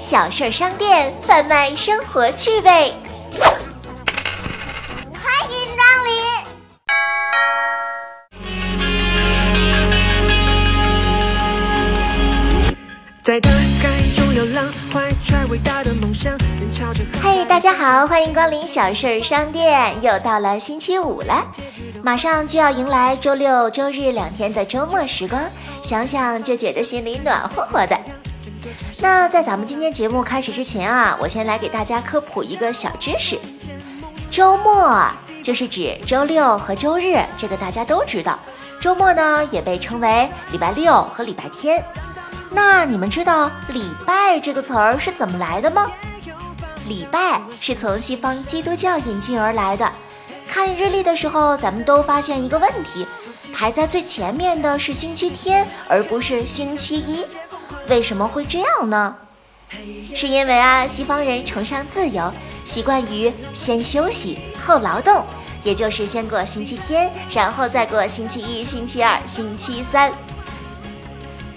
[0.00, 2.94] 小事商店贩卖生活趣味，
[3.38, 3.52] 欢
[5.50, 6.10] 迎光临。
[13.22, 16.32] 在大海中流浪，怀揣伟大的梦想。
[17.22, 19.94] 嘿，大家好，欢迎光临小事儿商店。
[20.00, 21.46] 又到了星期五了，
[22.02, 25.42] 马上就要迎来周六、周日两天的周末时光，
[25.82, 28.00] 想想就觉得心里暖和和的。
[29.02, 33.38] 那在咱们今天节目开始之前啊，我先来给大家科普一个小知识：
[34.30, 35.02] 周末
[35.42, 38.38] 就是指周六和周日，这个大家都知道。
[38.78, 41.82] 周末呢，也被称为礼拜六和礼拜天。
[42.50, 45.90] 那你们知道“礼拜”这个词儿是怎么来的吗？
[46.86, 49.90] 礼拜是从西方基督教引进而来的。
[50.46, 53.06] 看日历的时候，咱们都发现一个问题：
[53.54, 57.24] 排在最前面的是星期天，而不是星期一。
[57.90, 59.16] 为什么会这样呢？
[60.14, 62.32] 是因为啊，西方人崇尚自由，
[62.64, 65.24] 习惯于先休息后劳动，
[65.64, 70.12] 也就是先过星期天，然后再过星期一、星期二、星期三。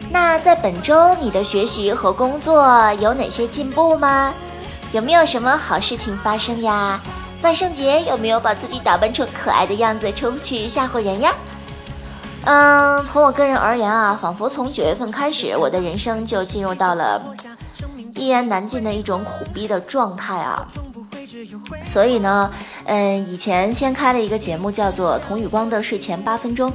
[0.10, 4.34] 那在本周，你的学习和工作有哪些进步吗？
[4.92, 7.00] 有没有什么好事情发生呀？
[7.44, 11.32] 万圣节有没有把自己打扮成可爱的样子出去吓唬人呀？
[12.46, 17.22] 嗯，从我个人而言啊，仿佛从九月份开始，我的人生就进入到了
[18.16, 20.68] 一言难尽的一种苦逼的状态啊。
[21.86, 22.52] 所以呢，
[22.86, 26.72] 嗯，以前先开了一个节目，叫做童宇光的睡前八分钟。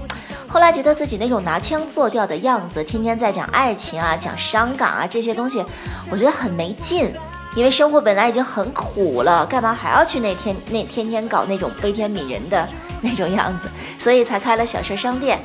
[0.48, 5.62] 后来觉得自己那种拿腔作调的样子，天天在讲爱情啊、讲伤感啊这些东西，
[6.10, 7.12] 我觉得很没劲。
[7.58, 12.64] 因为生活本来已经很苦了，干嘛还要去那天那天天搞那种悲天悯人的
[13.00, 13.68] 那种样子？
[13.98, 15.40] 所以才开了小事商店。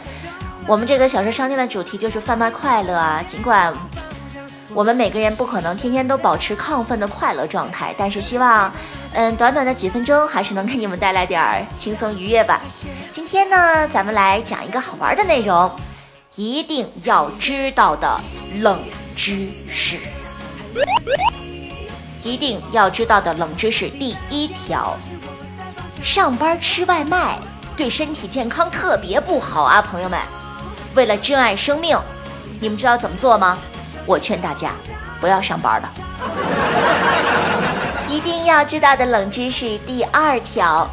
[0.67, 3.23] 我们这个小事商店的主题就是贩卖快乐啊。
[3.27, 3.73] 尽管
[4.75, 8.71] 我们每个人不可能天天都保持亢奋的快乐状态，但是希望，
[9.13, 12.61] 嗯，短短的几分钟还是能给你们带来点儿轻松愉悦吧。
[13.11, 15.71] 今天呢，咱们来讲一个好玩的内容，
[16.35, 18.21] 一定要知道的
[18.61, 18.77] 冷
[19.15, 19.97] 知识。
[22.23, 24.95] 一定要知道的冷知识第一条：
[26.01, 27.37] 上班吃外卖
[27.75, 30.17] 对身体健康特别不好啊，朋友们！
[30.95, 31.97] 为了珍爱生命，
[32.61, 33.57] 你们知道怎么做吗？
[34.05, 34.71] 我劝大家
[35.19, 35.89] 不要上班了。
[38.07, 40.87] 一定要知道的冷知识第二条。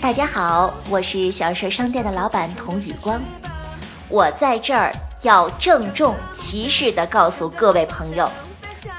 [0.00, 3.20] 大家好，我是小事商店的老板童宇光，
[4.08, 4.92] 我在这儿
[5.22, 8.30] 要郑重其事的告诉各位朋友，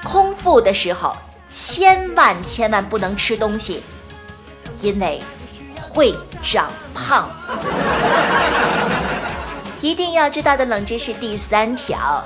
[0.04, 1.16] 空腹的时候
[1.50, 3.82] 千万千万不能吃东西，
[4.82, 5.22] 因为
[5.80, 7.30] 会长胖。
[9.80, 12.22] 一定要知道的冷知识第三条。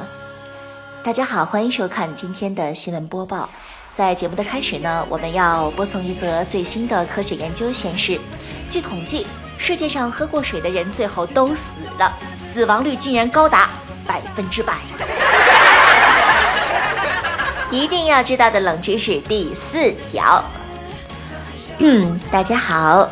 [1.04, 3.48] 大家好，欢迎收看今天的新闻播报。
[3.94, 8.18] 在节目的开始呢，我们要播送一则最新的科学研究显示。
[8.70, 9.26] 据统计，
[9.58, 11.68] 世界上喝过水的人最后都死
[11.98, 13.68] 了，死亡率竟然高达
[14.06, 14.78] 百分之百。
[17.72, 20.44] 一定要知道的冷知识第四条。
[21.78, 23.08] 嗯，大家好，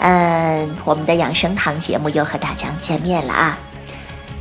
[0.00, 3.56] 嗯，我们的养生堂节目又和大家见面了啊。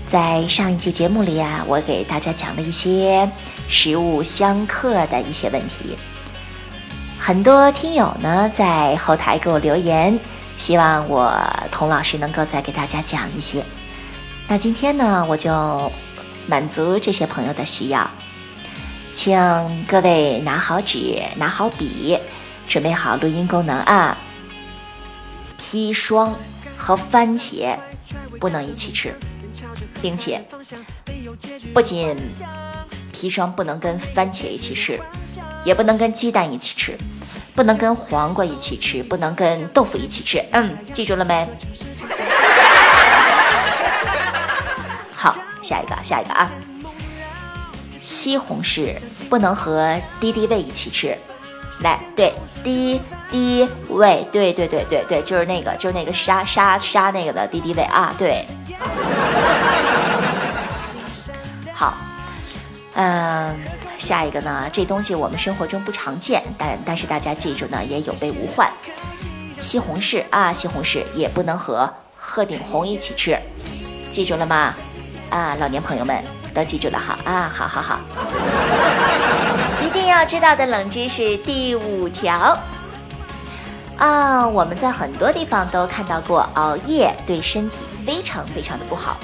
[0.07, 3.29] 在上一期节目里啊，我给大家讲了一些
[3.69, 5.95] 食物相克的一些问题，
[7.19, 10.19] 很多听友呢在后台给我留言。
[10.57, 11.31] 希望我
[11.69, 13.63] 童老师能够再给大家讲一些。
[14.47, 15.91] 那今天呢，我就
[16.47, 18.09] 满足这些朋友的需要，
[19.16, 22.20] 请各位拿好纸，拿好笔，
[22.68, 24.18] 准备好录音功能啊。
[25.58, 26.36] 砒霜
[26.78, 27.78] 和番茄
[28.42, 29.16] 不能一起吃，
[30.02, 30.44] 并且
[31.74, 32.14] 不仅
[33.14, 35.00] 砒霜不能跟番茄一起吃，
[35.64, 36.97] 也不能跟鸡蛋一起吃。
[37.56, 40.44] 不能跟黄瓜一起吃，不能跟豆腐一起吃。
[40.52, 41.47] 嗯，记住了没？
[45.16, 46.52] 好，下一个，下一个啊！
[48.16, 48.96] 西红柿
[49.30, 51.17] 不能和敌敌畏一起吃。
[51.82, 52.34] 来，对，
[52.64, 58.16] 敌敌畏，对对对对对，就是那个，就是那个杀杀杀那个的敌敌畏啊！
[58.17, 58.46] 对。
[61.73, 61.97] 好，
[62.94, 63.53] 嗯。
[63.97, 64.70] 下一个呢？
[64.72, 68.72] 这东西我们生活中不常见，但但是大家记住呢，也有备无患。
[69.61, 73.38] 西红柿啊，西红柿也不能和鹤顶红一起吃，
[74.11, 74.73] 记住了吗？
[75.29, 76.23] 啊，老年朋友们
[76.55, 77.99] 都记住了哈啊，好好好。
[79.85, 82.57] 一定要知道的冷知识第五条
[83.97, 89.17] 啊，我们在很多地方都看到过，熬夜对身体非常非常的不好。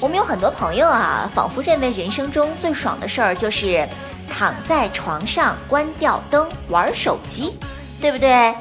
[0.00, 3.86] 我们有很多朋友啊，仿佛认为人生中最爽的事儿就是。
[4.32, 7.58] 躺在床上关掉灯玩手机，
[8.00, 8.54] 对不对？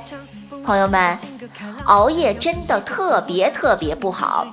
[0.65, 1.15] 朋友们，
[1.85, 4.47] 熬夜真的特别特别不好，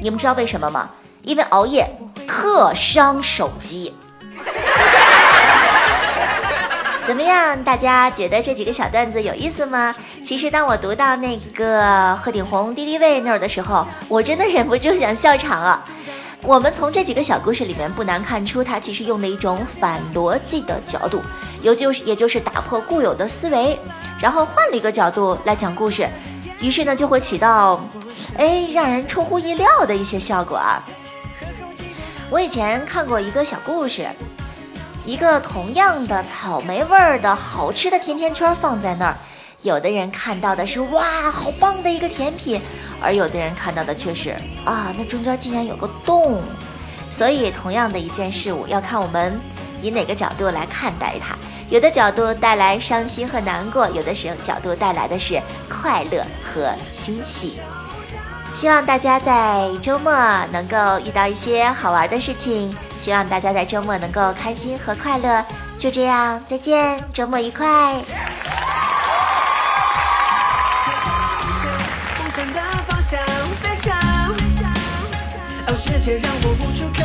[0.00, 0.88] 你们知道为什么吗？
[1.22, 1.92] 因为熬夜
[2.30, 3.92] 特商手机。
[7.04, 7.60] 怎么样？
[7.64, 9.92] 大家觉得这几个小段子有意思吗？
[10.22, 15.82] 其实当我读到那个鹤顶红、敌敌畏那儿的时候，我真的忍不住想笑场啊。
[16.42, 21.20] 我们从这几个小故事里面不难看出，它其实用了一种反逻辑的角度，
[21.62, 23.76] 有就是也就是打破固有的思维，
[24.20, 26.08] 然后换了一个角度来讲故事，
[26.60, 27.80] 于是呢就会起到，
[28.38, 30.80] 哎，让人出乎意料的一些效果啊。
[32.30, 34.08] 我以前看过一个小故事。
[35.04, 39.16] 一个同样的草莓味儿的好吃的甜甜圈放在那儿，
[39.62, 42.60] 有的人看到的是哇，好棒的一个甜品，
[43.00, 46.40] 而有的人看到的却是啊，那中间竟然有个洞。
[47.10, 49.40] 所以，同样的一件事物，要看我们
[49.82, 51.34] 以哪个角度来看待它。
[51.70, 57.58] 有的角度带来伤心和难过，有的时候角度带来的是快乐和欣喜。
[58.54, 60.12] 希望大家在周末
[60.52, 62.76] 能够遇到一些好玩的事情。
[62.98, 65.42] 希望大家在周末能够开心和快乐。
[65.78, 67.94] 就这样，再见，周末愉快。
[75.76, 77.02] 世界让我无处可